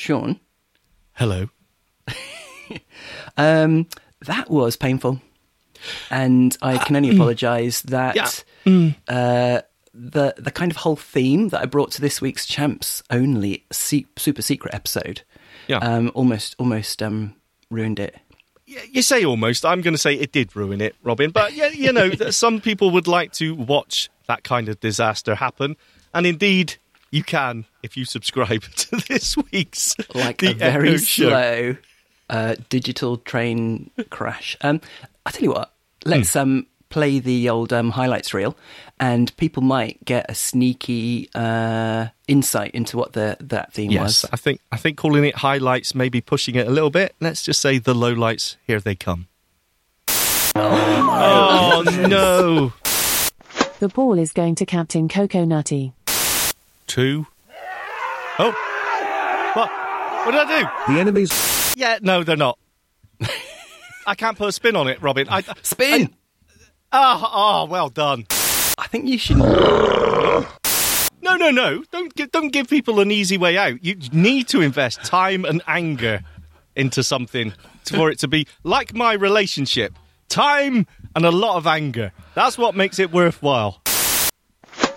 [0.00, 0.40] Shaun,
[1.12, 1.50] Hello.
[3.36, 3.86] um,
[4.22, 5.20] that was painful,
[6.10, 9.60] and I can only apologise that uh,
[9.92, 14.06] the the kind of whole theme that I brought to this week's Champs only se-
[14.16, 15.22] super secret episode,
[15.68, 15.78] Yeah.
[15.78, 17.34] um, almost almost um,
[17.70, 18.16] ruined it.
[18.66, 19.66] You say almost.
[19.66, 21.30] I'm going to say it did ruin it, Robin.
[21.30, 25.34] But yeah, you know, that some people would like to watch that kind of disaster
[25.34, 25.76] happen,
[26.14, 26.76] and indeed,
[27.10, 31.28] you can if you subscribe to this week's like The a very Echo Show.
[31.28, 31.76] slow
[32.28, 34.56] uh, digital train crash.
[34.60, 34.80] Um,
[35.26, 35.72] I tell you what,
[36.04, 36.38] let's Hmm.
[36.38, 38.56] um, play the old um, highlights reel,
[38.98, 44.26] and people might get a sneaky uh, insight into what the that theme Yes, was.
[44.32, 47.14] I think I think calling it highlights, maybe pushing it a little bit.
[47.20, 48.56] Let's just say the lowlights.
[48.66, 49.26] Here they come.
[50.56, 52.72] Oh, no!
[53.80, 55.94] The ball is going to Captain Coco Nutty.
[56.90, 57.24] Two.
[58.40, 58.50] Oh,
[59.54, 59.70] what?
[60.26, 60.92] What did I do?
[60.92, 61.74] The enemies.
[61.76, 62.58] Yeah, no, they're not.
[64.08, 65.28] I can't put a spin on it, Robin.
[65.30, 66.12] I, Spin.
[66.90, 68.26] oh, oh, well done.
[68.76, 69.36] I think you should.
[71.22, 71.84] No, no, no!
[71.92, 73.84] Don't give, don't give people an easy way out.
[73.84, 76.22] You need to invest time and anger
[76.74, 77.52] into something
[77.84, 79.92] for it to be like my relationship.
[80.28, 82.10] Time and a lot of anger.
[82.34, 83.80] That's what makes it worthwhile.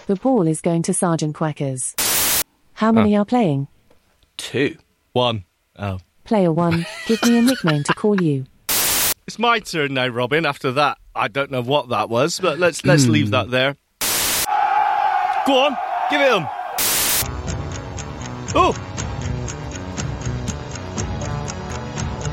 [0.05, 1.95] The ball is going to Sergeant Quackers.
[2.73, 3.67] How many are playing?
[4.35, 4.77] Two.
[5.13, 5.45] One.
[5.79, 8.45] Oh, Player 1, give me a nickname to call you.
[9.27, 10.45] it's my turn now, Robin.
[10.45, 13.75] After that, I don't know what that was, but let's let's leave that there.
[15.45, 15.77] Go on,
[16.09, 16.47] give it him.
[18.55, 18.73] Oh.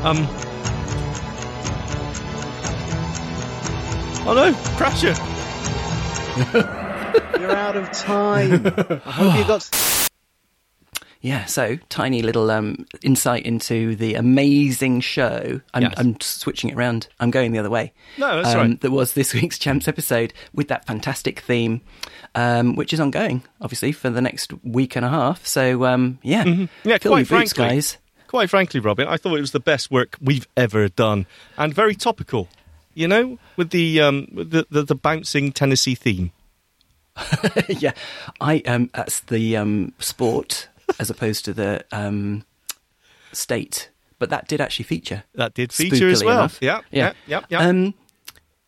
[0.02, 0.26] Um.
[4.26, 5.16] Oh no, Crasher.
[7.40, 8.66] You're out of time.
[9.06, 10.08] I hope you got.
[11.22, 15.60] Yeah, so tiny little um, insight into the amazing show.
[15.74, 15.92] I'm, Yes.
[15.98, 17.08] I'm switching it around.
[17.20, 17.92] I'm going the other way.
[18.16, 18.80] No, that's um, right.
[18.80, 21.82] That was this week's Champs episode with that fantastic theme,
[22.34, 25.46] um, which is ongoing, obviously, for the next week and a half.
[25.46, 26.88] So, um, yeah, Mm-hmm.
[26.88, 27.98] Yeah, fill quite your boots, frankly, guys.
[28.26, 31.26] quite frankly, Robin, I thought it was the best work we've ever done,
[31.58, 32.48] and very topical.
[32.94, 36.32] You know, with the um, with the, the the bouncing Tennessee theme.
[37.68, 37.92] yeah,
[38.40, 42.44] I um, that's the um, sport as opposed to the um,
[43.32, 45.24] state, but that did actually feature.
[45.34, 46.38] That did feature as well.
[46.38, 46.58] enough.
[46.60, 47.60] Yeah, yeah, yeah, yeah.
[47.60, 47.94] Um,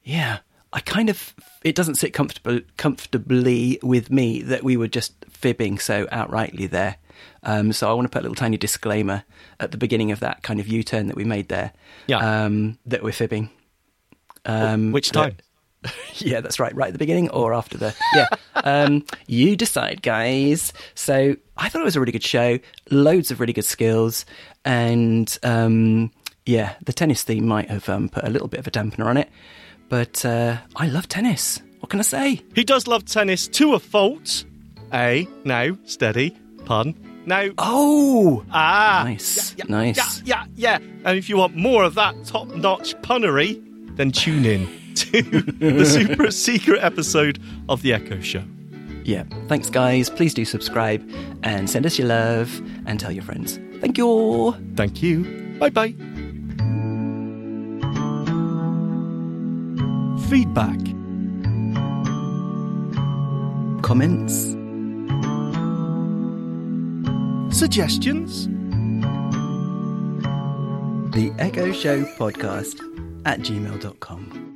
[0.05, 0.39] yeah,
[0.73, 5.79] I kind of it doesn't sit comfortable comfortably with me that we were just fibbing
[5.79, 6.97] so outrightly there.
[7.45, 9.25] Um, so I want to put a little tiny disclaimer
[9.61, 11.73] at the beginning of that kind of U-turn that we made there.
[12.07, 12.45] Yeah.
[12.45, 13.51] um, that we're fibbing.
[14.45, 15.37] Um, Which that- time?
[16.17, 16.75] yeah, that's right.
[16.75, 17.95] Right at the beginning or after the.
[18.15, 18.27] Yeah.
[18.65, 20.73] um, you decide, guys.
[20.95, 22.59] So I thought it was a really good show.
[22.91, 24.25] Loads of really good skills.
[24.65, 26.11] And um,
[26.47, 29.17] yeah, the tennis theme might have um, put a little bit of a dampener on
[29.17, 29.29] it.
[29.89, 31.61] But uh, I love tennis.
[31.81, 32.41] What can I say?
[32.55, 34.45] He does love tennis to a fault.
[34.95, 36.95] A now steady pun.
[37.25, 38.45] Now Oh!
[38.51, 39.97] ah Nice, yeah, nice.
[40.25, 40.79] yeah yeah yeah.
[41.05, 43.63] And if you want more of that top notch punnery,
[43.97, 44.69] then tune in
[45.13, 45.43] to
[45.77, 48.45] the super secret episode of the Echo Show.
[49.05, 49.25] Yeah.
[49.49, 50.09] Thanks, guys.
[50.09, 51.09] Please do subscribe
[51.43, 53.59] and send us your love and tell your friends.
[53.81, 54.55] Thank you.
[54.77, 55.59] Thank you.
[55.59, 55.95] Bye bye.
[60.29, 60.79] Feedback.
[63.83, 64.33] Comments?
[67.55, 68.47] Suggestions?
[71.15, 72.81] The Echo Show Podcast
[73.27, 74.52] at gmail.com.